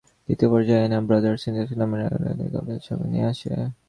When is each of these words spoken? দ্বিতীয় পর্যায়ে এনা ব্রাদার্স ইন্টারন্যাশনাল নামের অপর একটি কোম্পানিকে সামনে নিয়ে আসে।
দ্বিতীয় 0.29 0.49
পর্যায়ে 0.53 0.83
এনা 0.85 0.97
ব্রাদার্স 1.07 1.41
ইন্টারন্যাশনাল 1.43 1.79
নামের 1.81 2.01
অপর 2.07 2.21
একটি 2.33 2.45
কোম্পানিকে 2.53 2.85
সামনে 2.87 3.07
নিয়ে 3.13 3.27
আসে। 3.31 3.49